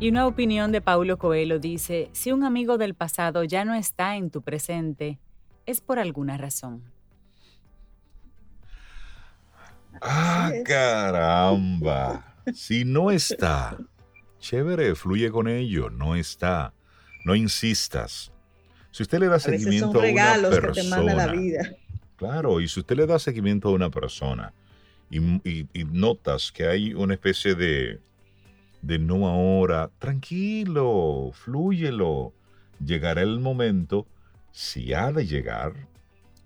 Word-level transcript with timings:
Y 0.00 0.10
una 0.10 0.28
opinión 0.28 0.70
de 0.70 0.80
Paulo 0.80 1.18
Coelho 1.18 1.58
dice, 1.58 2.08
si 2.12 2.30
un 2.30 2.44
amigo 2.44 2.78
del 2.78 2.94
pasado 2.94 3.42
ya 3.42 3.64
no 3.64 3.74
está 3.74 4.14
en 4.14 4.30
tu 4.30 4.42
presente, 4.42 5.18
es 5.66 5.80
por 5.80 5.98
alguna 5.98 6.36
razón. 6.36 6.84
Ah, 10.00 10.52
caramba. 10.64 12.24
Si 12.54 12.86
no 12.86 13.10
está, 13.10 13.76
chévere, 14.38 14.94
fluye 14.94 15.30
con 15.30 15.48
ello, 15.48 15.90
no 15.90 16.16
está. 16.16 16.72
No 17.26 17.34
insistas. 17.34 18.32
Si 18.90 19.02
usted 19.02 19.18
le 19.18 19.26
da 19.26 19.38
seguimiento 19.38 20.00
a, 20.00 20.08
una 20.08 20.48
persona, 20.48 21.14
la 21.14 21.26
vida. 21.26 21.72
Claro, 22.16 22.62
y 22.62 22.68
si 22.68 22.80
usted 22.80 22.96
le 22.96 23.06
da 23.06 23.18
seguimiento 23.18 23.68
a 23.68 23.72
una 23.72 23.90
persona 23.90 24.54
y 25.10 25.20
notas 25.84 26.50
que 26.50 26.66
hay 26.66 26.94
una 26.94 27.12
especie 27.12 27.54
de, 27.54 28.00
de 28.82 28.98
no 28.98 29.28
ahora, 29.28 29.90
tranquilo, 29.98 31.30
flúyelo. 31.32 32.32
Llegará 32.84 33.22
el 33.22 33.40
momento, 33.40 34.06
si 34.52 34.92
ha 34.92 35.10
de 35.12 35.26
llegar, 35.26 35.88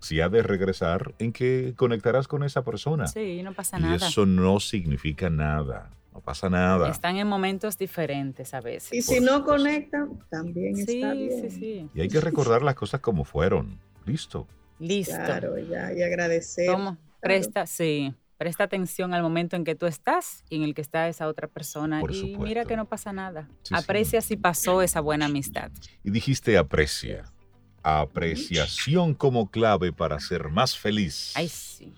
si 0.00 0.20
ha 0.20 0.28
de 0.28 0.42
regresar, 0.42 1.14
en 1.18 1.32
que 1.32 1.74
conectarás 1.76 2.26
con 2.26 2.42
esa 2.42 2.62
persona. 2.64 3.06
Sí, 3.06 3.42
no 3.42 3.52
pasa 3.52 3.78
nada. 3.78 3.92
Y 3.92 3.96
eso 3.96 4.26
no 4.26 4.60
significa 4.60 5.30
nada. 5.30 5.90
No 6.12 6.20
pasa 6.20 6.50
nada. 6.50 6.90
Están 6.90 7.16
en 7.16 7.26
momentos 7.26 7.78
diferentes 7.78 8.52
a 8.52 8.60
veces. 8.60 8.92
Y 8.92 9.00
si 9.00 9.20
no 9.20 9.44
conectan, 9.44 10.18
también 10.30 10.78
está 10.78 11.14
bien. 11.14 11.50
Sí, 11.50 11.58
sí. 11.58 11.90
Y 11.94 12.00
hay 12.02 12.08
que 12.08 12.20
recordar 12.20 12.62
las 12.62 12.74
cosas 12.74 13.00
como 13.00 13.24
fueron. 13.24 13.78
Listo. 14.04 14.46
Listo. 14.78 15.14
Claro, 15.14 15.58
ya, 15.58 15.92
y 15.92 16.02
agradecer. 16.02 16.66
Toma, 16.66 16.98
presta, 17.20 17.66
sí. 17.66 18.14
Presta 18.42 18.64
atención 18.64 19.14
al 19.14 19.22
momento 19.22 19.54
en 19.54 19.62
que 19.62 19.76
tú 19.76 19.86
estás 19.86 20.42
y 20.50 20.56
en 20.56 20.62
el 20.64 20.74
que 20.74 20.80
está 20.80 21.06
esa 21.06 21.28
otra 21.28 21.46
persona. 21.46 22.02
y 22.10 22.36
mira 22.38 22.64
que 22.64 22.76
no 22.76 22.86
pasa 22.86 23.12
nada. 23.12 23.48
aprecia 23.70 24.20
si 24.20 24.36
pasó 24.36 24.82
esa 24.82 25.00
buena 25.00 25.26
amistad. 25.26 25.70
Y 26.02 26.10
dijiste 26.10 26.58
aprecia. 26.58 27.22
Apreciación 27.84 29.14
como 29.14 29.48
clave 29.48 29.92
para 29.92 30.18
ser 30.18 30.48
más 30.48 30.76
feliz. 30.76 31.30
Ay, 31.36 31.48
sí. 31.48 31.94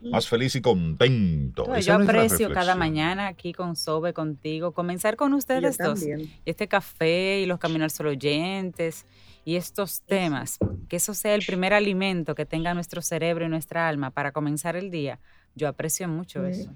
Más 0.00 0.28
feliz 0.28 0.54
y 0.54 0.60
contento. 0.60 1.76
yo 1.80 1.96
aprecio 1.96 2.52
cada 2.52 2.76
mañana 2.76 3.26
aquí 3.26 3.52
con 3.52 3.74
Sobe, 3.74 4.12
contigo, 4.12 4.70
comenzar 4.70 5.16
con 5.16 5.34
ustedes 5.34 5.78
dos. 5.78 6.04
Este 6.44 6.68
café 6.68 7.40
y 7.40 7.46
los 7.46 7.58
caminos 7.58 7.92
solo 7.92 8.10
oyentes 8.10 9.04
y 9.44 9.56
estos 9.56 10.02
temas, 10.02 10.58
que 10.88 10.94
eso 10.94 11.12
sea 11.12 11.34
el 11.34 11.44
primer 11.44 11.74
alimento 11.74 12.36
que 12.36 12.46
tenga 12.46 12.72
nuestro 12.72 13.02
cerebro 13.02 13.46
y 13.46 13.48
nuestra 13.48 13.88
alma 13.88 14.12
para 14.12 14.30
comenzar 14.30 14.76
el 14.76 14.92
día 14.92 15.18
yo 15.58 15.68
aprecio 15.68 16.08
mucho 16.08 16.46
eso. 16.46 16.70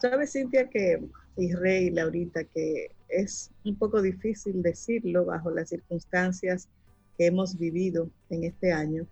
Sabes, 0.00 0.32
Cintia, 0.32 0.68
que, 0.68 1.02
y 1.36 1.54
Rey, 1.54 1.90
Laurita, 1.90 2.44
que 2.44 2.90
es 3.08 3.50
un 3.64 3.76
poco 3.76 4.02
difícil 4.02 4.62
decirlo 4.62 5.24
bajo 5.24 5.50
las 5.50 5.70
circunstancias 5.70 6.68
que 7.16 7.26
hemos 7.26 7.58
vivido 7.58 8.10
en 8.30 8.44
este 8.44 8.72
año, 8.72 9.06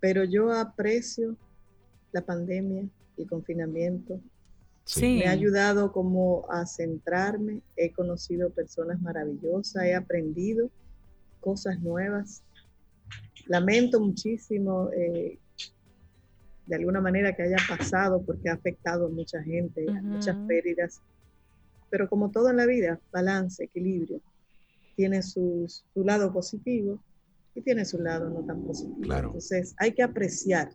pero 0.00 0.24
yo 0.24 0.52
aprecio 0.52 1.36
la 2.12 2.20
pandemia, 2.20 2.84
el 3.16 3.28
confinamiento. 3.28 4.20
Sí. 4.84 5.18
Me 5.18 5.26
ha 5.26 5.30
ayudado 5.30 5.92
como 5.92 6.44
a 6.50 6.66
centrarme, 6.66 7.62
he 7.76 7.92
conocido 7.92 8.50
personas 8.50 9.00
maravillosas, 9.00 9.84
he 9.84 9.94
aprendido 9.94 10.70
cosas 11.40 11.80
nuevas. 11.80 12.42
Lamento 13.46 14.00
muchísimo 14.00 14.90
eh, 14.90 15.38
de 16.66 16.76
alguna 16.76 17.00
manera 17.00 17.34
que 17.34 17.42
haya 17.42 17.56
pasado 17.68 18.22
porque 18.24 18.48
ha 18.48 18.54
afectado 18.54 19.06
a 19.06 19.10
mucha 19.10 19.42
gente, 19.42 19.86
a 19.90 20.02
muchas 20.02 20.36
pérdidas. 20.46 21.00
Pero 21.90 22.08
como 22.08 22.30
todo 22.30 22.50
en 22.50 22.56
la 22.56 22.66
vida, 22.66 23.00
balance, 23.12 23.64
equilibrio, 23.64 24.20
tiene 24.96 25.22
su 25.22 25.68
lado 25.94 26.32
positivo 26.32 27.02
y 27.54 27.62
tiene 27.62 27.84
su 27.84 27.98
lado 27.98 28.30
no 28.30 28.44
tan 28.44 28.62
positivo. 28.62 29.14
Entonces 29.14 29.74
hay 29.78 29.92
que 29.92 30.02
apreciar 30.02 30.70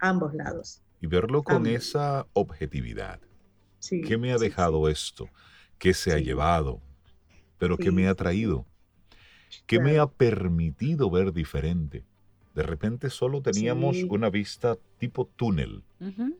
ambos 0.00 0.34
lados. 0.34 0.82
Y 1.00 1.06
verlo 1.06 1.42
con 1.42 1.66
esa 1.66 2.26
objetividad. 2.32 3.20
¿Qué 3.88 4.18
me 4.18 4.32
ha 4.32 4.38
dejado 4.38 4.88
esto? 4.88 5.28
¿Qué 5.78 5.94
se 5.94 6.12
ha 6.12 6.18
llevado? 6.18 6.80
¿Pero 7.58 7.76
qué 7.76 7.92
me 7.92 8.08
ha 8.08 8.14
traído? 8.14 8.66
¿Qué 9.66 9.78
me 9.78 9.98
ha 9.98 10.06
permitido 10.06 11.10
ver 11.10 11.32
diferente? 11.32 12.04
De 12.58 12.64
repente 12.64 13.08
solo 13.08 13.40
teníamos 13.40 14.02
una 14.08 14.30
vista 14.30 14.76
tipo 14.98 15.26
túnel 15.36 15.84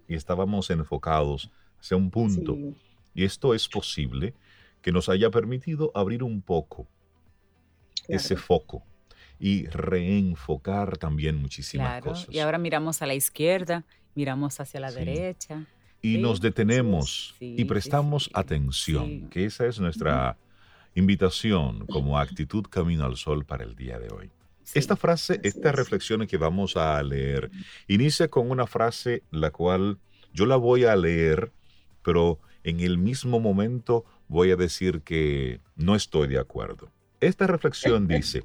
y 0.08 0.16
estábamos 0.16 0.68
enfocados 0.68 1.48
hacia 1.78 1.96
un 1.96 2.10
punto. 2.10 2.58
Y 3.14 3.22
esto 3.22 3.54
es 3.54 3.68
posible 3.68 4.34
que 4.82 4.90
nos 4.90 5.08
haya 5.08 5.30
permitido 5.30 5.92
abrir 5.94 6.24
un 6.24 6.42
poco 6.42 6.88
ese 8.08 8.34
foco 8.34 8.82
y 9.38 9.66
reenfocar 9.66 10.98
también 10.98 11.36
muchísimas 11.36 12.02
cosas. 12.02 12.34
Y 12.34 12.40
ahora 12.40 12.58
miramos 12.58 13.00
a 13.00 13.06
la 13.06 13.14
izquierda, 13.14 13.84
miramos 14.16 14.58
hacia 14.58 14.80
la 14.80 14.90
derecha. 14.90 15.66
Y 16.02 16.18
nos 16.18 16.40
detenemos 16.40 17.36
y 17.38 17.64
prestamos 17.64 18.28
atención, 18.34 19.28
que 19.28 19.44
esa 19.44 19.66
es 19.66 19.78
nuestra 19.78 20.36
invitación 20.96 21.86
como 21.86 22.18
actitud 22.18 22.64
camino 22.64 23.04
al 23.04 23.16
sol 23.16 23.44
para 23.44 23.62
el 23.62 23.76
día 23.76 24.00
de 24.00 24.12
hoy. 24.12 24.32
Esta 24.74 24.96
frase, 24.96 25.40
esta 25.42 25.72
reflexión 25.72 26.26
que 26.26 26.36
vamos 26.36 26.76
a 26.76 27.02
leer, 27.02 27.50
inicia 27.86 28.28
con 28.28 28.50
una 28.50 28.66
frase 28.66 29.22
la 29.30 29.50
cual 29.50 29.98
yo 30.32 30.46
la 30.46 30.56
voy 30.56 30.84
a 30.84 30.96
leer, 30.96 31.52
pero 32.02 32.38
en 32.64 32.80
el 32.80 32.98
mismo 32.98 33.40
momento 33.40 34.04
voy 34.28 34.50
a 34.50 34.56
decir 34.56 35.02
que 35.02 35.60
no 35.76 35.94
estoy 35.94 36.28
de 36.28 36.38
acuerdo. 36.38 36.90
Esta 37.20 37.46
reflexión 37.46 38.06
dice, 38.06 38.44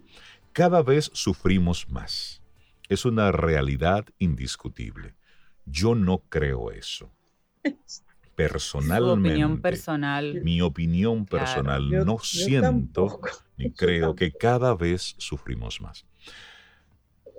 cada 0.54 0.82
vez 0.82 1.12
sufrimos 1.14 1.90
más. 1.90 2.42
Es 2.90 3.06
una 3.06 3.32
realidad 3.32 4.06
indiscutible. 4.20 5.16
Yo 5.66 5.96
no 5.96 6.20
creo 6.30 6.72
eso. 6.72 7.12
Personalmente, 8.36 9.30
opinión 9.30 9.62
personal. 9.62 10.42
mi 10.44 10.62
opinión 10.62 11.26
personal, 11.26 11.88
no 12.04 12.18
siento 12.18 13.22
ni 13.64 13.72
creo 13.72 14.16
que 14.16 14.32
cada 14.32 14.76
vez 14.76 15.16
sufrimos 15.18 15.82
más. 15.82 16.06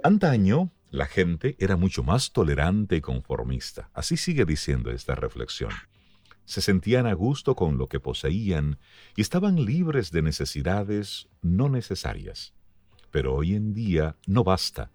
Antaño, 0.02 0.70
la 0.90 1.06
gente 1.06 1.56
era 1.58 1.76
mucho 1.76 2.02
más 2.02 2.32
tolerante 2.32 2.96
y 2.96 3.00
conformista. 3.00 3.90
Así 3.94 4.16
sigue 4.16 4.44
diciendo 4.44 4.90
esta 4.90 5.14
reflexión. 5.14 5.70
Se 6.44 6.60
sentían 6.60 7.06
a 7.06 7.14
gusto 7.14 7.56
con 7.56 7.78
lo 7.78 7.88
que 7.88 8.00
poseían 8.00 8.78
y 9.16 9.22
estaban 9.22 9.64
libres 9.64 10.10
de 10.10 10.22
necesidades 10.22 11.28
no 11.42 11.68
necesarias. 11.68 12.52
Pero 13.10 13.34
hoy 13.34 13.54
en 13.54 13.72
día 13.72 14.16
no 14.26 14.44
basta. 14.44 14.90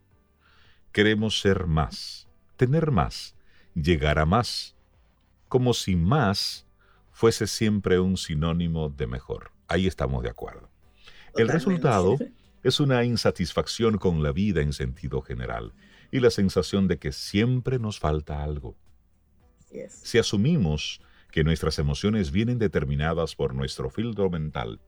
Queremos 0.92 1.40
ser 1.42 1.66
más, 1.68 2.30
tener 2.56 2.92
más, 2.92 3.36
llegar 3.74 4.20
a 4.20 4.26
más, 4.26 4.76
como 5.48 5.74
si 5.74 5.96
más 5.96 6.68
fuese 7.12 7.48
siempre 7.48 8.00
un 8.00 8.16
sinónimo 8.16 8.90
de 8.90 9.08
mejor. 9.08 9.52
Ahí 9.68 9.88
estamos 9.88 10.24
de 10.24 10.30
acuerdo. 10.30 10.70
El 11.36 11.48
resultado 11.48 12.18
es 12.64 12.80
una 12.80 13.04
insatisfacción 13.04 13.98
con 13.98 14.24
la 14.24 14.32
vida 14.32 14.62
en 14.62 14.74
sentido 14.74 15.22
general 15.22 15.74
y 16.12 16.20
la 16.20 16.30
sensación 16.30 16.88
de 16.88 16.98
que 16.98 17.12
siempre 17.12 17.80
nos 17.80 18.00
falta 18.00 18.44
algo. 18.44 18.76
Si 19.88 20.18
asumimos 20.18 21.02
que 21.32 21.44
nuestras 21.44 21.78
emociones 21.80 22.32
vienen 22.32 22.58
determinadas 22.58 23.36
por 23.36 23.54
nuestro 23.54 23.90
filtro 23.90 24.30
mental, 24.30 24.82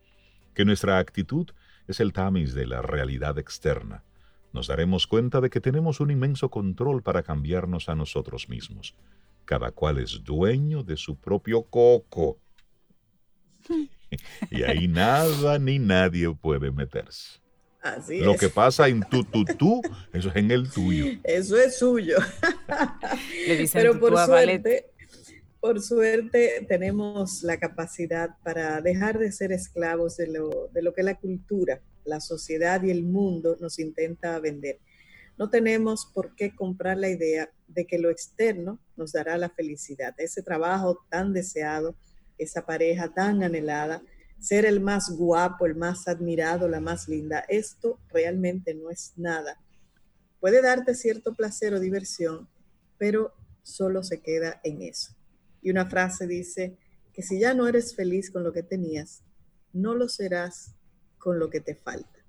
que 0.53 0.65
nuestra 0.65 0.97
actitud 0.97 1.49
es 1.87 1.99
el 1.99 2.13
tamiz 2.13 2.53
de 2.53 2.65
la 2.65 2.81
realidad 2.81 3.37
externa, 3.37 4.03
nos 4.53 4.67
daremos 4.67 5.07
cuenta 5.07 5.39
de 5.39 5.49
que 5.49 5.61
tenemos 5.61 5.99
un 5.99 6.11
inmenso 6.11 6.49
control 6.49 7.03
para 7.03 7.23
cambiarnos 7.23 7.87
a 7.87 7.95
nosotros 7.95 8.49
mismos. 8.49 8.95
Cada 9.45 9.71
cual 9.71 9.97
es 9.97 10.23
dueño 10.23 10.83
de 10.83 10.97
su 10.97 11.15
propio 11.15 11.63
coco. 11.63 12.37
y 14.51 14.63
ahí 14.63 14.87
nada 14.87 15.59
ni 15.59 15.79
nadie 15.79 16.33
puede 16.33 16.71
meterse. 16.71 17.41
Lo 18.09 18.35
que 18.35 18.49
pasa 18.49 18.87
en 18.87 19.01
tu, 19.01 19.23
tu, 19.23 19.43
tu, 19.43 19.81
eso 20.13 20.29
es 20.29 20.35
en 20.35 20.51
el 20.51 20.69
tuyo. 20.69 21.19
Eso 21.23 21.57
es 21.57 21.79
suyo. 21.79 22.17
Pero 23.73 23.99
por 23.99 24.15
suerte, 24.17 24.91
por 25.59 25.81
suerte 25.81 26.65
tenemos 26.69 27.41
la 27.41 27.57
capacidad 27.57 28.37
para 28.43 28.81
dejar 28.81 29.17
de 29.17 29.31
ser 29.31 29.51
esclavos 29.51 30.17
de 30.17 30.27
lo, 30.27 30.69
de 30.71 30.83
lo 30.83 30.93
que 30.93 31.01
la 31.01 31.15
cultura, 31.15 31.81
la 32.05 32.21
sociedad 32.21 32.83
y 32.83 32.91
el 32.91 33.03
mundo 33.03 33.57
nos 33.59 33.79
intenta 33.79 34.39
vender. 34.39 34.79
No 35.37 35.49
tenemos 35.49 36.11
por 36.13 36.35
qué 36.35 36.53
comprar 36.55 36.97
la 36.97 37.09
idea 37.09 37.49
de 37.67 37.87
que 37.87 37.97
lo 37.97 38.11
externo 38.11 38.79
nos 38.95 39.11
dará 39.13 39.37
la 39.37 39.49
felicidad, 39.49 40.13
ese 40.19 40.43
trabajo 40.43 40.99
tan 41.09 41.33
deseado, 41.33 41.95
esa 42.43 42.65
pareja 42.65 43.13
tan 43.13 43.43
anhelada, 43.43 44.01
ser 44.39 44.65
el 44.65 44.79
más 44.79 45.11
guapo, 45.15 45.65
el 45.65 45.75
más 45.75 46.07
admirado, 46.07 46.67
la 46.67 46.79
más 46.79 47.07
linda. 47.07 47.45
Esto 47.47 47.99
realmente 48.09 48.73
no 48.73 48.89
es 48.89 49.13
nada. 49.15 49.61
Puede 50.39 50.61
darte 50.61 50.95
cierto 50.95 51.33
placer 51.35 51.73
o 51.73 51.79
diversión, 51.79 52.49
pero 52.97 53.33
solo 53.61 54.03
se 54.03 54.21
queda 54.21 54.59
en 54.63 54.81
eso. 54.81 55.15
Y 55.61 55.69
una 55.69 55.87
frase 55.87 56.25
dice 56.25 56.77
que 57.13 57.21
si 57.21 57.39
ya 57.39 57.53
no 57.53 57.67
eres 57.67 57.95
feliz 57.95 58.31
con 58.31 58.43
lo 58.43 58.51
que 58.51 58.63
tenías, 58.63 59.23
no 59.73 59.93
lo 59.93 60.09
serás 60.09 60.73
con 61.17 61.39
lo 61.39 61.49
que 61.49 61.61
te 61.61 61.75
falta. 61.75 62.19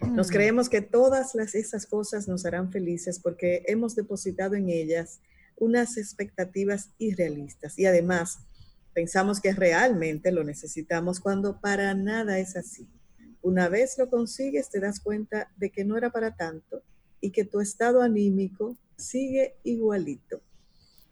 Nos 0.00 0.28
mm. 0.28 0.32
creemos 0.32 0.68
que 0.68 0.80
todas 0.80 1.34
las, 1.34 1.54
esas 1.54 1.86
cosas 1.86 2.26
nos 2.26 2.44
harán 2.44 2.72
felices 2.72 3.20
porque 3.20 3.62
hemos 3.66 3.94
depositado 3.94 4.54
en 4.54 4.68
ellas 4.68 5.20
unas 5.56 5.98
expectativas 5.98 6.90
irrealistas 6.98 7.78
y 7.78 7.86
además 7.86 8.40
pensamos 8.92 9.40
que 9.40 9.52
realmente 9.52 10.32
lo 10.32 10.44
necesitamos 10.44 11.20
cuando 11.20 11.60
para 11.60 11.94
nada 11.94 12.38
es 12.38 12.56
así. 12.56 12.88
Una 13.42 13.68
vez 13.68 13.96
lo 13.98 14.08
consigues 14.08 14.70
te 14.70 14.80
das 14.80 15.00
cuenta 15.00 15.50
de 15.56 15.70
que 15.70 15.84
no 15.84 15.96
era 15.96 16.10
para 16.10 16.36
tanto 16.36 16.82
y 17.20 17.30
que 17.30 17.44
tu 17.44 17.60
estado 17.60 18.02
anímico 18.02 18.76
sigue 18.96 19.56
igualito. 19.64 20.42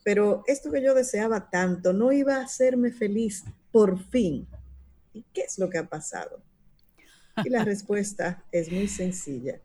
Pero 0.04 0.42
esto 0.46 0.70
que 0.70 0.82
yo 0.82 0.94
deseaba 0.94 1.50
tanto 1.50 1.92
no 1.92 2.12
iba 2.12 2.36
a 2.36 2.44
hacerme 2.44 2.92
feliz 2.92 3.44
por 3.72 3.98
fin. 4.10 4.46
¿Y 5.12 5.24
qué 5.32 5.42
es 5.42 5.58
lo 5.58 5.68
que 5.68 5.78
ha 5.78 5.88
pasado? 5.88 6.42
Y 7.44 7.50
la 7.50 7.64
respuesta 7.64 8.44
es 8.52 8.70
muy 8.70 8.88
sencilla. 8.88 9.60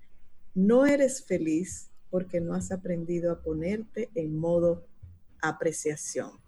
No 0.54 0.86
eres 0.86 1.24
feliz 1.24 1.90
porque 2.10 2.40
no 2.40 2.54
has 2.54 2.72
aprendido 2.72 3.32
a 3.32 3.42
ponerte 3.42 4.10
en 4.16 4.38
modo 4.38 4.86
apreciación. 5.42 6.43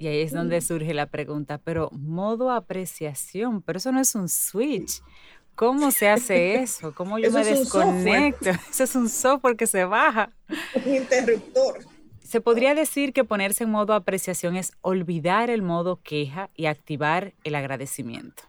Y 0.00 0.06
ahí 0.06 0.22
es 0.22 0.32
donde 0.32 0.62
surge 0.62 0.94
la 0.94 1.04
pregunta, 1.04 1.58
pero 1.58 1.90
modo 1.92 2.50
apreciación, 2.50 3.60
pero 3.60 3.76
eso 3.76 3.92
no 3.92 4.00
es 4.00 4.14
un 4.14 4.30
switch. 4.30 5.02
¿Cómo 5.54 5.90
se 5.90 6.08
hace 6.08 6.54
eso? 6.54 6.94
¿Cómo 6.94 7.18
yo 7.18 7.30
me 7.30 7.44
desconecto? 7.44 8.48
Eso 8.70 8.84
es 8.84 8.96
un 8.96 9.10
software 9.10 9.58
que 9.58 9.66
se 9.66 9.84
baja. 9.84 10.30
Un 10.74 10.94
interruptor. 10.94 11.80
Se 12.22 12.40
podría 12.40 12.74
decir 12.74 13.12
que 13.12 13.24
ponerse 13.24 13.64
en 13.64 13.70
modo 13.70 13.92
apreciación 13.92 14.56
es 14.56 14.72
olvidar 14.80 15.50
el 15.50 15.60
modo 15.60 16.00
queja 16.02 16.48
y 16.54 16.64
activar 16.64 17.34
el 17.44 17.54
agradecimiento. 17.54 18.44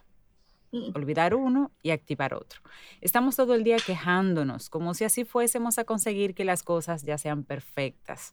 Mm. 0.70 0.92
Olvidar 0.94 1.34
uno 1.34 1.70
y 1.82 1.90
activar 1.90 2.32
otro. 2.32 2.62
Estamos 3.02 3.36
todo 3.36 3.54
el 3.54 3.62
día 3.62 3.76
quejándonos, 3.76 4.70
como 4.70 4.94
si 4.94 5.04
así 5.04 5.26
fuésemos 5.26 5.76
a 5.76 5.84
conseguir 5.84 6.34
que 6.34 6.46
las 6.46 6.62
cosas 6.62 7.02
ya 7.02 7.18
sean 7.18 7.44
perfectas. 7.44 8.32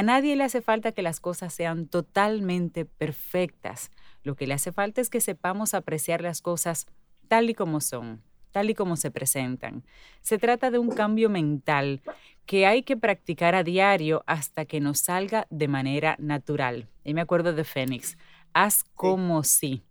A 0.00 0.02
nadie 0.02 0.34
le 0.34 0.44
hace 0.44 0.62
falta 0.62 0.92
que 0.92 1.02
las 1.02 1.20
cosas 1.20 1.52
sean 1.52 1.86
totalmente 1.86 2.86
perfectas. 2.86 3.90
Lo 4.22 4.34
que 4.34 4.46
le 4.46 4.54
hace 4.54 4.72
falta 4.72 5.02
es 5.02 5.10
que 5.10 5.20
sepamos 5.20 5.74
apreciar 5.74 6.22
las 6.22 6.40
cosas 6.40 6.86
tal 7.28 7.50
y 7.50 7.54
como 7.54 7.82
son, 7.82 8.22
tal 8.50 8.70
y 8.70 8.74
como 8.74 8.96
se 8.96 9.10
presentan. 9.10 9.84
Se 10.22 10.38
trata 10.38 10.70
de 10.70 10.78
un 10.78 10.88
cambio 10.88 11.28
mental 11.28 12.00
que 12.46 12.64
hay 12.64 12.82
que 12.82 12.96
practicar 12.96 13.54
a 13.54 13.62
diario 13.62 14.24
hasta 14.26 14.64
que 14.64 14.80
nos 14.80 15.00
salga 15.00 15.46
de 15.50 15.68
manera 15.68 16.16
natural. 16.18 16.88
Y 17.04 17.12
me 17.12 17.20
acuerdo 17.20 17.52
de 17.52 17.64
Fénix, 17.64 18.16
haz 18.54 18.84
como 18.94 19.44
si. 19.44 19.84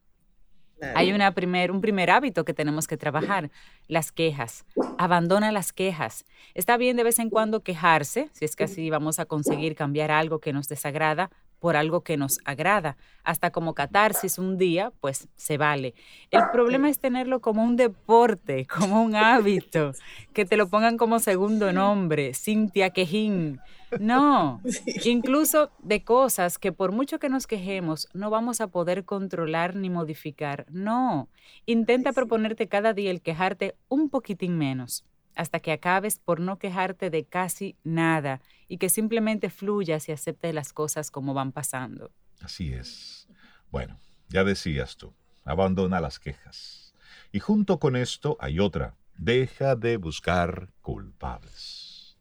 Hay 0.95 1.11
una 1.11 1.33
primer, 1.33 1.71
un 1.71 1.81
primer 1.81 2.09
hábito 2.09 2.45
que 2.45 2.53
tenemos 2.53 2.87
que 2.87 2.97
trabajar, 2.97 3.51
las 3.87 4.11
quejas. 4.11 4.65
Abandona 4.97 5.51
las 5.51 5.73
quejas. 5.73 6.25
Está 6.53 6.77
bien 6.77 6.97
de 6.97 7.03
vez 7.03 7.19
en 7.19 7.29
cuando 7.29 7.63
quejarse, 7.63 8.29
si 8.33 8.45
es 8.45 8.55
que 8.55 8.65
así 8.65 8.89
vamos 8.89 9.19
a 9.19 9.25
conseguir 9.25 9.75
cambiar 9.75 10.11
algo 10.11 10.39
que 10.39 10.53
nos 10.53 10.67
desagrada 10.67 11.29
por 11.59 11.75
algo 11.75 12.01
que 12.01 12.17
nos 12.17 12.39
agrada. 12.45 12.97
Hasta 13.23 13.51
como 13.51 13.73
catarsis 13.73 14.37
un 14.39 14.57
día, 14.57 14.91
pues 15.01 15.27
se 15.35 15.57
vale. 15.57 15.93
El 16.31 16.49
problema 16.51 16.89
es 16.89 16.99
tenerlo 16.99 17.41
como 17.41 17.63
un 17.63 17.75
deporte, 17.75 18.65
como 18.77 19.03
un 19.03 19.15
hábito, 19.15 19.93
que 20.33 20.45
te 20.45 20.57
lo 20.57 20.67
pongan 20.67 20.97
como 20.97 21.19
segundo 21.19 21.71
nombre, 21.71 22.33
Cintia 22.33 22.89
Quejín. 22.91 23.59
No, 23.99 24.61
incluso 25.05 25.71
de 25.79 26.03
cosas 26.03 26.59
que 26.59 26.71
por 26.71 26.91
mucho 26.91 27.17
que 27.19 27.29
nos 27.29 27.47
quejemos 27.47 28.07
no 28.13 28.29
vamos 28.29 28.61
a 28.61 28.67
poder 28.67 29.03
controlar 29.03 29.75
ni 29.75 29.89
modificar. 29.89 30.65
No, 30.69 31.27
intenta 31.65 32.13
proponerte 32.13 32.67
cada 32.67 32.93
día 32.93 33.11
el 33.11 33.21
quejarte 33.21 33.75
un 33.87 34.09
poquitín 34.09 34.57
menos 34.57 35.05
hasta 35.35 35.59
que 35.59 35.71
acabes 35.71 36.19
por 36.19 36.39
no 36.39 36.57
quejarte 36.57 37.09
de 37.09 37.25
casi 37.25 37.75
nada 37.83 38.41
y 38.67 38.77
que 38.77 38.89
simplemente 38.89 39.49
fluyas 39.49 40.09
y 40.09 40.11
aceptes 40.11 40.53
las 40.53 40.73
cosas 40.73 41.11
como 41.11 41.33
van 41.33 41.51
pasando. 41.51 42.11
Así 42.41 42.73
es. 42.73 43.27
Bueno, 43.71 43.99
ya 44.29 44.43
decías 44.43 44.97
tú, 44.97 45.13
abandona 45.45 45.99
las 45.99 46.19
quejas. 46.19 46.93
Y 47.31 47.39
junto 47.39 47.79
con 47.79 47.95
esto 47.95 48.37
hay 48.39 48.59
otra, 48.59 48.95
deja 49.17 49.75
de 49.75 49.97
buscar 49.97 50.69
culpables. 50.81 52.17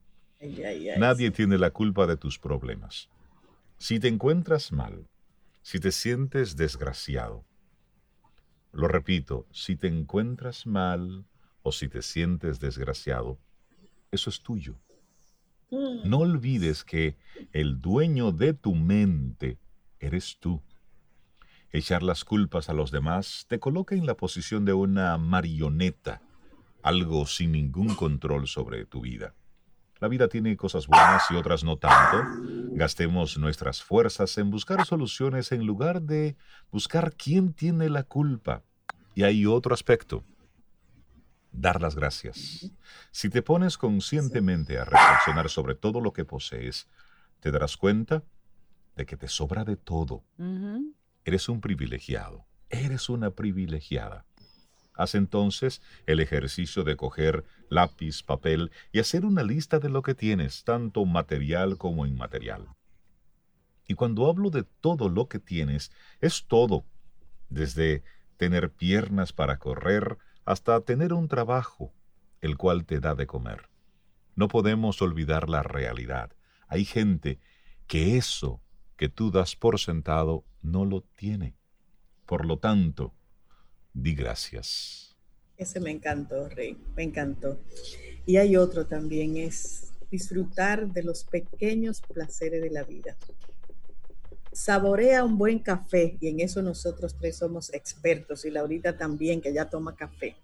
Nadie 0.99 1.31
tiene 1.31 1.59
la 1.59 1.71
culpa 1.71 2.07
de 2.07 2.17
tus 2.17 2.39
problemas. 2.39 3.09
Si 3.79 3.99
te 3.99 4.09
encuentras 4.09 4.73
mal, 4.73 5.07
si 5.63 5.81
te 5.81 5.93
sientes 5.93 6.57
desgraciado, 6.57 7.45
lo 8.73 8.87
repito, 8.87 9.47
si 9.51 9.77
te 9.77 9.89
encuentras 9.89 10.67
mal 10.67 11.25
o 11.69 11.73
si 11.73 11.89
te 11.89 12.01
sientes 12.01 12.61
desgraciado, 12.61 13.39
eso 14.11 14.31
es 14.31 14.43
tuyo. 14.43 14.81
Mm. 15.71 16.09
No 16.09 16.19
olvides 16.21 16.83
que 16.83 17.17
el 17.53 17.81
dueño 17.81 18.33
de 18.33 18.55
tu 18.55 18.75
mente 18.75 19.59
eres 20.01 20.39
tú. 20.41 20.63
Echar 21.71 22.03
las 22.03 22.25
culpas 22.25 22.71
a 22.71 22.73
los 22.73 22.91
demás 22.91 23.45
te 23.49 23.61
coloca 23.61 23.95
en 23.95 24.07
la 24.07 24.17
posición 24.17 24.65
de 24.65 24.73
una 24.73 25.19
marioneta, 25.19 26.23
algo 26.83 27.27
sin 27.27 27.53
ningún 27.53 27.95
control 27.95 28.49
sobre 28.49 28.87
tu 28.87 29.03
vida. 29.03 29.35
La 30.01 30.09
vida 30.09 30.29
tiene 30.29 30.57
cosas 30.57 30.87
buenas 30.87 31.25
y 31.31 31.35
otras 31.35 31.65
no 31.65 31.77
tanto. 31.77 32.25
Gastemos 32.73 33.37
nuestras 33.37 33.83
fuerzas 33.83 34.39
en 34.39 34.51
buscar 34.51 34.87
soluciones 34.87 35.53
en 35.53 35.67
lugar 35.67 36.01
de 36.01 36.37
buscar 36.71 37.13
quién 37.15 37.53
tiene 37.53 37.91
la 37.91 38.05
culpa. 38.05 38.63
Y 39.15 39.25
hay 39.25 39.45
otro 39.45 39.75
aspecto. 39.75 40.25
Dar 41.53 41.81
las 41.81 41.95
gracias. 41.95 42.71
Si 43.11 43.31
te 43.31 43.43
pones 43.43 43.79
conscientemente 43.79 44.79
a 44.79 44.85
reflexionar 44.85 45.49
sobre 45.49 45.75
todo 45.75 46.01
lo 46.01 46.13
que 46.13 46.25
posees, 46.25 46.89
te 47.41 47.51
darás 47.51 47.77
cuenta 47.77 48.23
de 48.97 49.07
que 49.07 49.17
te 49.17 49.29
sobra 49.29 49.65
de 49.65 49.77
todo. 49.77 50.25
Eres 51.25 51.49
un 51.49 51.61
privilegiado. 51.61 52.47
Eres 52.69 53.09
una 53.09 53.31
privilegiada. 53.31 54.27
Haz 54.95 55.15
entonces 55.15 55.81
el 56.07 56.19
ejercicio 56.19 56.83
de 56.83 56.97
coger 56.97 57.45
lápiz, 57.71 58.23
papel 58.25 58.73
y 58.93 58.99
hacer 58.99 59.25
una 59.25 59.45
lista 59.45 59.79
de 59.79 59.89
lo 59.89 60.03
que 60.03 60.15
tienes, 60.15 60.65
tanto 60.65 61.05
material 61.05 61.79
como 61.79 62.05
inmaterial. 62.05 62.69
Y 63.87 63.95
cuando 63.95 64.29
hablo 64.29 64.51
de 64.51 64.65
todo 64.65 65.09
lo 65.09 65.29
que 65.29 65.39
tienes, 65.39 65.93
es 66.21 66.47
todo, 66.47 66.85
desde 67.49 68.03
tener 68.37 68.71
piernas 68.73 69.33
para 69.33 69.59
correr 69.59 70.19
hasta 70.49 70.81
tener 70.81 71.13
un 71.13 71.29
trabajo, 71.29 71.93
el 72.41 72.57
cual 72.57 72.87
te 72.87 73.01
da 73.01 73.15
de 73.15 73.27
comer. 73.27 73.69
No 74.35 74.49
podemos 74.49 75.03
olvidar 75.03 75.51
la 75.51 75.63
realidad. 75.63 76.33
Hay 76.69 76.87
gente 76.87 77.39
que 77.87 78.17
eso 78.17 78.63
que 78.97 79.11
tú 79.11 79.31
das 79.31 79.57
por 79.57 79.79
sentado 79.79 80.47
no 80.63 80.87
lo 80.87 81.03
tiene. 81.03 81.55
Por 82.25 82.47
lo 82.47 82.59
tanto, 82.59 83.13
di 83.93 84.15
gracias. 84.15 85.19
Ese 85.59 85.81
me 85.81 85.91
encantó, 85.91 86.49
Rey, 86.49 86.79
me 86.97 87.03
encantó. 87.03 87.61
Y 88.25 88.39
hay 88.39 88.57
otro 88.57 88.87
también, 88.87 89.37
es 89.37 89.93
disfrutar 90.11 90.91
de 90.91 91.03
los 91.03 91.25
pequeños 91.25 92.01
placeres 92.01 92.63
de 92.63 92.71
la 92.71 92.85
vida. 92.85 93.19
Saborea 94.59 95.23
un 95.23 95.39
buen 95.39 95.61
café, 95.61 96.19
y 96.21 96.27
en 96.27 96.41
eso 96.41 96.61
nosotros 96.63 97.15
tres 97.17 97.37
somos 97.37 97.73
expertos, 97.73 98.45
y 98.45 98.51
Laurita 98.51 98.99
también, 98.99 99.41
que 99.41 99.53
ya 99.53 99.71
toma 99.71 99.95
café. 99.95 100.35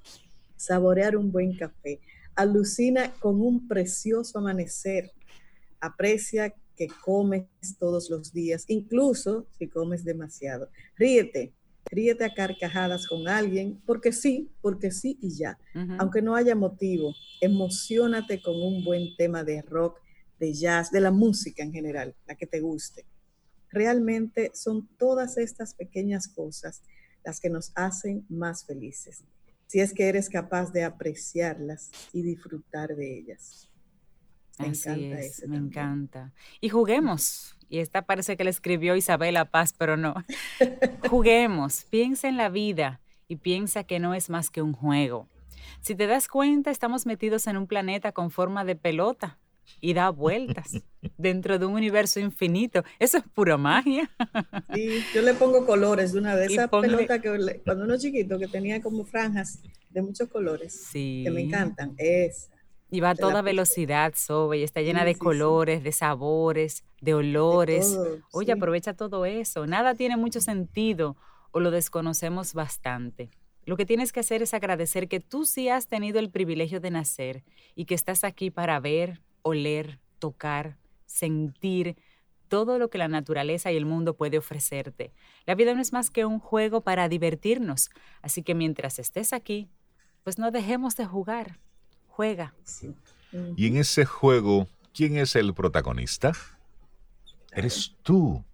Saborear 0.56 1.16
un 1.16 1.32
buen 1.32 1.56
café. 1.56 1.98
Alucina 2.36 3.12
con 3.14 3.42
un 3.42 3.66
precioso 3.66 4.38
amanecer. 4.38 5.10
Aprecia 5.80 6.54
que 6.76 6.86
comes 7.04 7.46
todos 7.80 8.08
los 8.08 8.32
días, 8.32 8.64
incluso 8.68 9.48
si 9.58 9.66
comes 9.66 10.04
demasiado. 10.04 10.70
Ríete, 10.96 11.52
ríete 11.86 12.24
a 12.24 12.32
carcajadas 12.32 13.08
con 13.08 13.26
alguien, 13.26 13.82
porque 13.84 14.12
sí, 14.12 14.48
porque 14.62 14.92
sí 14.92 15.18
y 15.20 15.36
ya. 15.36 15.58
Aunque 15.98 16.22
no 16.22 16.36
haya 16.36 16.54
motivo, 16.54 17.12
emocionate 17.40 18.40
con 18.40 18.62
un 18.62 18.84
buen 18.84 19.16
tema 19.16 19.42
de 19.42 19.60
rock, 19.62 19.98
de 20.38 20.54
jazz, 20.54 20.92
de 20.92 21.00
la 21.00 21.10
música 21.10 21.64
en 21.64 21.72
general, 21.72 22.14
la 22.28 22.36
que 22.36 22.46
te 22.46 22.60
guste. 22.60 23.04
Realmente 23.74 24.52
son 24.54 24.86
todas 24.98 25.36
estas 25.36 25.74
pequeñas 25.74 26.28
cosas 26.28 26.82
las 27.24 27.40
que 27.40 27.50
nos 27.50 27.72
hacen 27.74 28.24
más 28.28 28.64
felices, 28.64 29.24
si 29.66 29.80
es 29.80 29.92
que 29.92 30.08
eres 30.08 30.28
capaz 30.28 30.72
de 30.72 30.84
apreciarlas 30.84 31.90
y 32.12 32.22
disfrutar 32.22 32.94
de 32.94 33.18
ellas. 33.18 33.68
Me 34.60 34.68
encanta 34.68 35.48
me 35.48 35.56
encanta. 35.56 36.32
Y 36.60 36.68
juguemos. 36.68 37.58
Y 37.68 37.80
esta 37.80 38.02
parece 38.02 38.36
que 38.36 38.44
la 38.44 38.50
escribió 38.50 38.94
Isabela 38.94 39.50
Paz, 39.50 39.74
pero 39.76 39.96
no. 39.96 40.14
juguemos, 41.10 41.84
piensa 41.90 42.28
en 42.28 42.36
la 42.36 42.50
vida 42.50 43.00
y 43.26 43.36
piensa 43.36 43.82
que 43.82 43.98
no 43.98 44.14
es 44.14 44.30
más 44.30 44.50
que 44.50 44.62
un 44.62 44.72
juego. 44.72 45.28
Si 45.80 45.96
te 45.96 46.06
das 46.06 46.28
cuenta, 46.28 46.70
estamos 46.70 47.06
metidos 47.06 47.48
en 47.48 47.56
un 47.56 47.66
planeta 47.66 48.12
con 48.12 48.30
forma 48.30 48.64
de 48.64 48.76
pelota 48.76 49.40
y 49.80 49.94
da 49.94 50.10
vueltas 50.10 50.82
dentro 51.18 51.58
de 51.58 51.66
un 51.66 51.74
universo 51.74 52.20
infinito. 52.20 52.82
Eso 52.98 53.18
es 53.18 53.24
pura 53.34 53.56
magia. 53.56 54.10
Sí, 54.74 55.02
yo 55.14 55.22
le 55.22 55.34
pongo 55.34 55.66
colores 55.66 56.12
de 56.12 56.18
una 56.18 56.34
vez. 56.34 56.52
Esa 56.52 56.68
pelota 56.68 57.20
que 57.20 57.60
cuando 57.64 57.84
uno 57.84 57.98
chiquito 57.98 58.38
que 58.38 58.48
tenía 58.48 58.80
como 58.80 59.04
franjas 59.04 59.60
de 59.90 60.02
muchos 60.02 60.28
colores 60.28 60.88
que 60.92 61.30
me 61.32 61.42
encantan. 61.42 61.94
Esa. 61.96 62.54
Y 62.90 63.00
va 63.00 63.10
a 63.10 63.14
toda 63.16 63.42
velocidad, 63.42 64.14
Sobe, 64.16 64.58
y 64.58 64.62
está 64.62 64.80
llena 64.80 65.04
de 65.04 65.16
colores, 65.16 65.82
de 65.82 65.90
sabores, 65.90 66.84
de 67.00 67.14
olores. 67.14 67.98
Oye, 68.32 68.52
aprovecha 68.52 68.94
todo 68.94 69.26
eso. 69.26 69.66
Nada 69.66 69.94
tiene 69.94 70.16
mucho 70.16 70.40
sentido 70.40 71.16
o 71.50 71.60
lo 71.60 71.70
desconocemos 71.70 72.54
bastante. 72.54 73.30
Lo 73.64 73.76
que 73.76 73.86
tienes 73.86 74.12
que 74.12 74.20
hacer 74.20 74.42
es 74.42 74.54
agradecer 74.54 75.08
que 75.08 75.20
tú 75.20 75.44
sí 75.44 75.68
has 75.68 75.88
tenido 75.88 76.18
el 76.18 76.30
privilegio 76.30 76.80
de 76.80 76.90
nacer 76.90 77.44
y 77.74 77.86
que 77.86 77.94
estás 77.94 78.22
aquí 78.22 78.50
para 78.50 78.78
ver, 78.78 79.22
oler, 79.44 80.00
tocar, 80.18 80.76
sentir 81.06 81.96
todo 82.48 82.78
lo 82.78 82.90
que 82.90 82.98
la 82.98 83.08
naturaleza 83.08 83.70
y 83.70 83.76
el 83.76 83.86
mundo 83.86 84.16
puede 84.16 84.38
ofrecerte. 84.38 85.12
La 85.46 85.54
vida 85.54 85.74
no 85.74 85.80
es 85.80 85.92
más 85.92 86.10
que 86.10 86.24
un 86.24 86.40
juego 86.40 86.80
para 86.80 87.08
divertirnos, 87.08 87.90
así 88.22 88.42
que 88.42 88.54
mientras 88.54 88.98
estés 88.98 89.32
aquí, 89.32 89.68
pues 90.24 90.38
no 90.38 90.50
dejemos 90.50 90.96
de 90.96 91.06
jugar. 91.06 91.58
Juega. 92.08 92.54
Y 93.56 93.66
en 93.66 93.76
ese 93.76 94.04
juego, 94.04 94.68
¿quién 94.92 95.16
es 95.16 95.36
el 95.36 95.52
protagonista? 95.54 96.32
Eres 97.52 97.94
tú. 98.02 98.44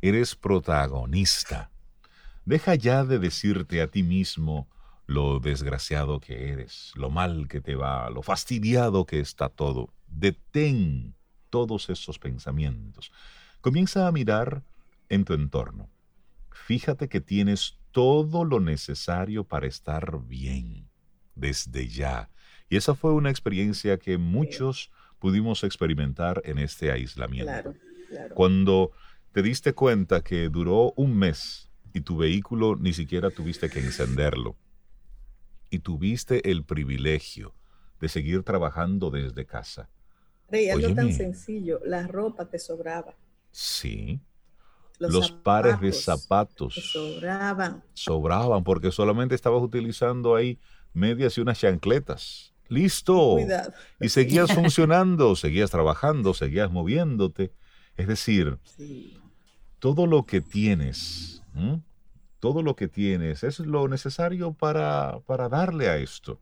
Eres 0.00 0.34
protagonista. 0.34 1.70
Deja 2.44 2.74
ya 2.74 3.04
de 3.04 3.18
decirte 3.18 3.80
a 3.80 3.88
ti 3.88 4.02
mismo 4.02 4.68
lo 5.06 5.38
desgraciado 5.38 6.20
que 6.20 6.50
eres, 6.50 6.92
lo 6.94 7.10
mal 7.10 7.48
que 7.48 7.60
te 7.60 7.74
va, 7.74 8.08
lo 8.10 8.22
fastidiado 8.22 9.06
que 9.06 9.20
está 9.20 9.48
todo. 9.48 9.90
Detén 10.16 11.14
todos 11.50 11.90
esos 11.90 12.18
pensamientos. 12.18 13.12
Comienza 13.60 14.06
a 14.06 14.12
mirar 14.12 14.62
en 15.08 15.24
tu 15.24 15.34
entorno. 15.34 15.90
Fíjate 16.50 17.08
que 17.08 17.20
tienes 17.20 17.78
todo 17.90 18.44
lo 18.44 18.60
necesario 18.60 19.44
para 19.44 19.66
estar 19.66 20.20
bien, 20.26 20.88
desde 21.34 21.88
ya. 21.88 22.30
Y 22.68 22.76
esa 22.76 22.94
fue 22.94 23.12
una 23.12 23.30
experiencia 23.30 23.98
que 23.98 24.18
muchos 24.18 24.90
pudimos 25.18 25.64
experimentar 25.64 26.42
en 26.44 26.58
este 26.58 26.90
aislamiento. 26.90 27.74
Cuando 28.34 28.92
te 29.32 29.42
diste 29.42 29.72
cuenta 29.72 30.22
que 30.22 30.48
duró 30.48 30.92
un 30.96 31.16
mes 31.16 31.70
y 31.92 32.00
tu 32.00 32.16
vehículo 32.16 32.76
ni 32.76 32.92
siquiera 32.92 33.30
tuviste 33.30 33.70
que 33.70 33.80
encenderlo, 33.80 34.56
y 35.70 35.80
tuviste 35.80 36.50
el 36.50 36.64
privilegio 36.64 37.54
de 38.00 38.08
seguir 38.08 38.42
trabajando 38.44 39.10
desde 39.10 39.44
casa, 39.44 39.88
Rey, 40.50 40.68
algo 40.68 40.94
tan 40.94 41.12
sencillo, 41.12 41.80
la 41.84 42.06
ropa 42.06 42.44
te 42.46 42.58
sobraba. 42.58 43.14
Sí. 43.50 44.20
Los, 44.98 45.32
pares 45.32 45.80
de 45.80 45.92
zapatos. 45.92 46.74
sobraban. 46.74 47.82
Sobraban 47.94 48.62
porque 48.62 48.90
solamente 48.90 49.34
estabas 49.34 49.62
utilizando 49.62 50.36
ahí 50.36 50.58
medias 50.92 51.36
y 51.36 51.40
unas 51.40 51.58
chancletas. 51.58 52.54
Listo. 52.68 53.36
Y 54.00 54.08
seguías 54.08 54.52
funcionando, 54.54 55.36
seguías 55.36 55.70
trabajando, 55.70 56.32
seguías 56.34 56.70
moviéndote. 56.70 57.52
Es 57.96 58.08
decir, 58.08 58.58
todo 59.78 60.06
lo 60.06 60.24
que 60.24 60.40
tienes, 60.40 61.42
todo 62.40 62.62
lo 62.62 62.74
que 62.74 62.88
tienes 62.88 63.44
es 63.44 63.60
lo 63.60 63.88
necesario 63.88 64.52
para, 64.52 65.20
para 65.26 65.48
darle 65.48 65.88
a 65.88 65.96
esto. 65.96 66.40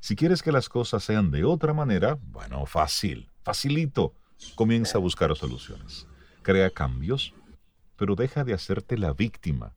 Si 0.00 0.16
quieres 0.16 0.42
que 0.42 0.52
las 0.52 0.68
cosas 0.68 1.02
sean 1.04 1.30
de 1.30 1.44
otra 1.44 1.72
manera, 1.72 2.18
bueno, 2.20 2.66
fácil, 2.66 3.31
facilito. 3.42 4.14
Comienza 4.54 4.98
a 4.98 5.00
buscar 5.00 5.34
soluciones. 5.36 6.06
Crea 6.42 6.70
cambios, 6.70 7.34
pero 7.96 8.16
deja 8.16 8.44
de 8.44 8.54
hacerte 8.54 8.98
la 8.98 9.12
víctima. 9.12 9.76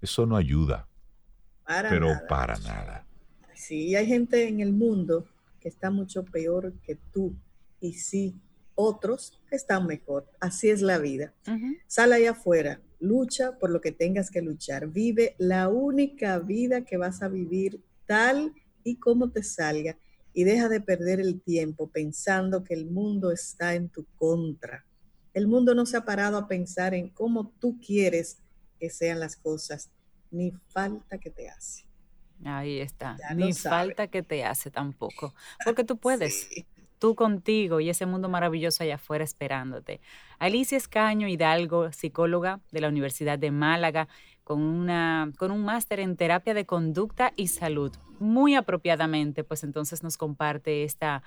Eso 0.00 0.26
no 0.26 0.36
ayuda. 0.36 0.88
pero 1.66 2.08
para 2.28 2.58
nada. 2.58 3.06
Sí, 3.54 3.94
hay 3.94 4.06
gente 4.06 4.48
en 4.48 4.60
el 4.60 4.72
mundo 4.72 5.26
que 5.60 5.68
está 5.68 5.90
mucho 5.90 6.24
peor 6.24 6.72
que 6.84 6.96
tú. 7.12 7.34
Y 7.80 7.94
sí, 7.94 8.34
otros 8.74 9.40
están 9.50 9.86
mejor. 9.86 10.28
Así 10.40 10.70
es 10.70 10.82
la 10.82 10.98
vida. 10.98 11.32
Sal 11.86 12.12
ahí 12.12 12.26
afuera, 12.26 12.80
lucha 12.98 13.58
por 13.58 13.70
lo 13.70 13.80
que 13.80 13.92
tengas 13.92 14.30
que 14.30 14.42
luchar. 14.42 14.88
Vive 14.88 15.34
la 15.38 15.68
única 15.68 16.38
vida 16.38 16.84
que 16.84 16.96
vas 16.96 17.22
a 17.22 17.28
vivir 17.28 17.80
tal 18.06 18.52
y 18.82 18.96
como 18.96 19.30
te 19.30 19.42
salga 19.42 19.96
y 20.34 20.44
deja 20.44 20.68
de 20.68 20.80
perder 20.80 21.20
el 21.20 21.40
tiempo 21.40 21.88
pensando 21.88 22.64
que 22.64 22.74
el 22.74 22.86
mundo 22.86 23.30
está 23.32 23.74
en 23.74 23.88
tu 23.88 24.06
contra. 24.16 24.84
El 25.34 25.46
mundo 25.46 25.74
no 25.74 25.86
se 25.86 25.96
ha 25.96 26.04
parado 26.04 26.36
a 26.38 26.48
pensar 26.48 26.94
en 26.94 27.08
cómo 27.08 27.52
tú 27.58 27.78
quieres 27.84 28.38
que 28.78 28.90
sean 28.90 29.20
las 29.20 29.36
cosas, 29.36 29.90
ni 30.30 30.52
falta 30.68 31.18
que 31.18 31.30
te 31.30 31.48
hace. 31.48 31.84
Ahí 32.44 32.80
está, 32.80 33.16
ni 33.34 33.52
falta 33.52 34.08
que 34.08 34.22
te 34.22 34.44
hace 34.44 34.70
tampoco, 34.70 35.34
porque 35.64 35.84
tú 35.84 35.96
puedes. 35.96 36.48
Tú 36.98 37.16
contigo 37.16 37.80
y 37.80 37.90
ese 37.90 38.06
mundo 38.06 38.28
maravilloso 38.28 38.84
allá 38.84 38.94
afuera 38.94 39.24
esperándote. 39.24 40.00
Alicia 40.38 40.78
Escaño 40.78 41.26
Hidalgo, 41.26 41.90
psicóloga 41.92 42.60
de 42.70 42.80
la 42.80 42.88
Universidad 42.88 43.40
de 43.40 43.50
Málaga, 43.50 44.06
con, 44.44 44.60
una, 44.60 45.32
con 45.38 45.50
un 45.50 45.64
máster 45.64 46.00
en 46.00 46.16
terapia 46.16 46.54
de 46.54 46.66
conducta 46.66 47.32
y 47.36 47.48
salud. 47.48 47.92
Muy 48.18 48.54
apropiadamente, 48.54 49.44
pues 49.44 49.64
entonces 49.64 50.02
nos 50.02 50.16
comparte 50.16 50.84
esta 50.84 51.22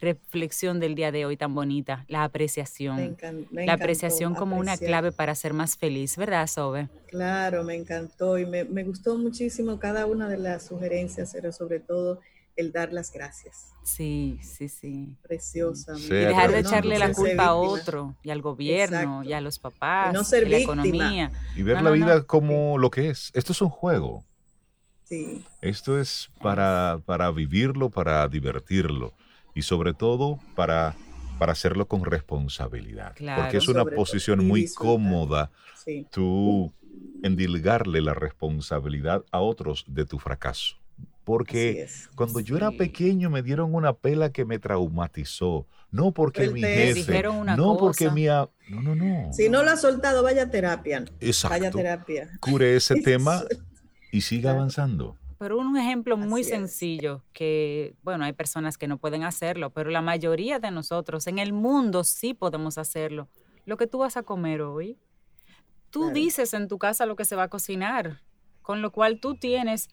reflexión 0.00 0.78
del 0.78 0.94
día 0.94 1.10
de 1.10 1.26
hoy 1.26 1.36
tan 1.36 1.54
bonita, 1.54 2.04
la 2.08 2.24
apreciación. 2.24 3.16
la 3.50 3.72
apreciación 3.72 4.34
como 4.34 4.56
una 4.56 4.76
clave 4.76 5.10
para 5.12 5.34
ser 5.34 5.52
más 5.54 5.76
feliz, 5.76 6.16
¿verdad, 6.16 6.46
Sobe? 6.46 6.88
Claro, 7.08 7.64
me 7.64 7.74
encantó 7.74 8.38
y 8.38 8.46
me, 8.46 8.64
me, 8.64 8.84
gustó 8.84 9.16
muchísimo 9.18 9.78
cada 9.78 10.06
una 10.06 10.28
de 10.28 10.38
las 10.38 10.66
sugerencias, 10.66 11.32
pero 11.32 11.52
sobre 11.52 11.80
todo 11.80 12.20
el 12.58 12.72
dar 12.72 12.92
las 12.92 13.12
gracias. 13.12 13.72
Sí, 13.84 14.38
sí, 14.42 14.68
sí. 14.68 15.16
Preciosa. 15.22 15.94
y 15.96 16.08
dejar 16.08 16.50
de 16.50 16.58
echarle 16.58 16.98
la 16.98 17.12
culpa 17.12 17.46
a 17.46 17.54
otro 17.54 18.16
y 18.22 18.30
al 18.30 18.42
gobierno 18.42 19.22
y 19.22 19.32
a 19.32 19.40
los 19.40 19.58
papás, 19.58 20.12
no 20.12 20.24
ser 20.24 20.48
la 20.50 20.58
economía. 20.58 21.30
Y 21.56 21.62
ver 21.62 21.80
la 21.80 21.90
vida 21.90 22.24
como 22.24 22.76
lo 22.76 22.90
que 22.90 23.10
es. 23.10 23.30
Esto 23.34 23.52
es 23.52 23.62
un 23.62 23.70
juego. 23.70 24.24
Sí. 25.04 25.44
Esto 25.62 25.98
es 25.98 26.30
para, 26.42 27.00
para 27.06 27.30
vivirlo, 27.30 27.88
para 27.88 28.28
divertirlo 28.28 29.14
y 29.54 29.62
sobre 29.62 29.94
todo 29.94 30.38
para, 30.54 30.96
para 31.38 31.52
hacerlo 31.52 31.86
con 31.86 32.04
responsabilidad. 32.04 33.14
Porque 33.36 33.56
es 33.56 33.68
una 33.68 33.84
posición 33.84 34.46
muy 34.46 34.68
cómoda 34.74 35.50
tú 36.10 36.72
endilgarle 37.22 38.00
la 38.00 38.14
responsabilidad 38.14 39.24
a 39.30 39.40
otros 39.40 39.84
de 39.86 40.04
tu 40.04 40.18
fracaso. 40.18 40.76
Porque 41.28 41.86
cuando 42.14 42.40
yo 42.40 42.56
era 42.56 42.70
pequeño 42.70 43.28
me 43.28 43.42
dieron 43.42 43.74
una 43.74 43.92
pela 43.92 44.32
que 44.32 44.46
me 44.46 44.58
traumatizó. 44.58 45.66
No 45.90 46.12
porque 46.12 46.48
mi 46.48 46.62
jefe, 46.62 47.22
no 47.22 47.76
porque 47.76 48.10
mi... 48.10 48.24
No, 48.24 48.50
no, 48.70 48.94
no. 48.94 49.30
Si 49.34 49.50
no 49.50 49.62
lo 49.62 49.70
ha 49.70 49.76
soltado, 49.76 50.22
vaya 50.22 50.44
a 50.44 50.50
terapia. 50.50 51.04
Exacto. 51.20 51.58
Vaya 51.58 51.70
terapia. 51.70 52.30
Cure 52.40 52.76
ese 52.76 52.94
tema 53.02 53.44
y 54.10 54.22
siga 54.22 54.52
avanzando. 54.52 55.18
Pero 55.38 55.58
un 55.58 55.76
ejemplo 55.76 56.16
muy 56.16 56.44
sencillo, 56.44 57.22
que, 57.34 57.94
bueno, 58.02 58.24
hay 58.24 58.32
personas 58.32 58.78
que 58.78 58.88
no 58.88 58.96
pueden 58.96 59.22
hacerlo, 59.22 59.68
pero 59.68 59.90
la 59.90 60.00
mayoría 60.00 60.58
de 60.58 60.70
nosotros 60.70 61.26
en 61.26 61.38
el 61.38 61.52
mundo 61.52 62.04
sí 62.04 62.32
podemos 62.32 62.78
hacerlo. 62.78 63.28
Lo 63.66 63.76
que 63.76 63.86
tú 63.86 63.98
vas 63.98 64.16
a 64.16 64.22
comer 64.22 64.62
hoy, 64.62 64.96
tú 65.90 66.08
dices 66.08 66.54
en 66.54 66.68
tu 66.68 66.78
casa 66.78 67.04
lo 67.04 67.16
que 67.16 67.26
se 67.26 67.36
va 67.36 67.42
a 67.42 67.48
cocinar, 67.48 68.22
con 68.62 68.80
lo 68.80 68.92
cual 68.92 69.20
tú 69.20 69.34
tienes 69.34 69.90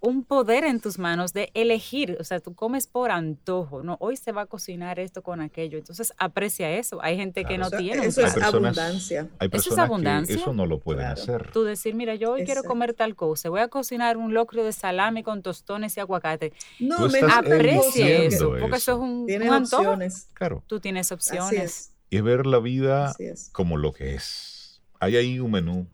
un 0.00 0.24
poder 0.24 0.64
en 0.64 0.80
tus 0.80 0.98
manos 0.98 1.32
de 1.32 1.50
elegir, 1.54 2.16
o 2.20 2.24
sea, 2.24 2.38
tú 2.38 2.54
comes 2.54 2.86
por 2.86 3.10
antojo, 3.10 3.82
no, 3.82 3.96
hoy 4.00 4.16
se 4.16 4.30
va 4.30 4.42
a 4.42 4.46
cocinar 4.46 5.00
esto 5.00 5.22
con 5.22 5.40
aquello, 5.40 5.76
entonces 5.78 6.12
aprecia 6.18 6.70
eso. 6.70 7.02
Hay 7.02 7.16
gente 7.16 7.44
que 7.44 7.58
no 7.58 7.70
tiene. 7.70 8.06
Eso 8.06 8.24
es 8.24 8.36
abundancia. 8.36 9.28
Hay 9.38 9.48
personas 9.48 9.66
eso 9.66 9.74
es 9.74 9.78
abundancia. 9.78 10.34
Que 10.36 10.40
eso 10.40 10.52
no 10.52 10.66
lo 10.66 10.78
pueden 10.78 11.06
hacer. 11.06 11.50
Tú 11.52 11.64
decir, 11.64 11.94
mira, 11.94 12.14
yo 12.14 12.32
hoy 12.32 12.44
quiero 12.44 12.62
comer 12.62 12.94
tal 12.94 13.16
cosa, 13.16 13.48
voy 13.48 13.60
a 13.60 13.68
cocinar 13.68 14.16
un 14.16 14.34
locrio 14.34 14.64
de 14.64 14.72
salami 14.72 15.22
con 15.22 15.42
tostones 15.42 15.96
y 15.96 16.00
aguacate. 16.00 16.52
No, 16.78 17.08
me 17.08 17.20
aprecia 17.20 18.08
eso, 18.22 18.54
porque 18.60 18.76
eso 18.76 18.92
es 18.92 18.98
un, 18.98 19.26
un 19.30 19.52
antojo. 19.52 19.82
Opciones. 19.82 20.28
Claro. 20.34 20.62
Tú 20.66 20.80
tienes 20.80 21.10
opciones. 21.10 21.92
Y 22.10 22.20
ver 22.20 22.46
la 22.46 22.58
vida 22.60 23.14
como 23.52 23.76
lo 23.76 23.92
que 23.92 24.14
es. 24.14 24.80
Hay 25.00 25.16
ahí 25.16 25.40
un 25.40 25.50
menú 25.50 25.86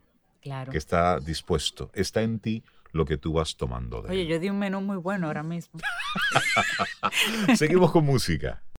claro. 0.42 0.70
que 0.70 0.78
está 0.78 1.18
dispuesto, 1.20 1.90
está 1.94 2.22
en 2.22 2.38
ti 2.38 2.62
lo 2.94 3.04
que 3.04 3.18
tú 3.18 3.32
vas 3.32 3.56
tomando 3.56 4.02
de 4.02 4.10
Oye, 4.10 4.26
yo 4.26 4.38
di 4.38 4.48
un 4.48 4.58
menú 4.58 4.80
muy 4.80 4.96
bueno 4.96 5.26
ahora 5.26 5.42
mismo. 5.42 5.80
Seguimos 7.56 7.90
con 7.90 8.04
música. 8.04 8.64